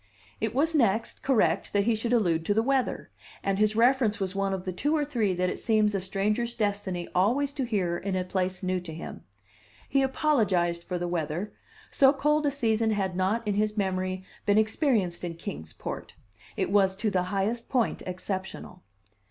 [0.39, 3.11] It was, next, correct that he should allude to the weather;
[3.43, 6.55] and his reference was one of the two or three that it seems a stranger's
[6.55, 9.23] destiny always to hear in a place new to him:
[9.87, 11.53] he apologized for the weather
[11.91, 16.15] so cold a season had not, in his memory, been experienced in Kings Port;
[16.57, 18.81] it was to the highest point exceptional.